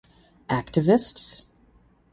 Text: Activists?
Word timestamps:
Activists? 0.49 1.45